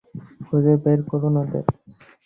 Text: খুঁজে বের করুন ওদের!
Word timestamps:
খুঁজে 0.45 0.73
বের 0.83 0.99
করুন 1.09 1.33
ওদের! 1.41 1.65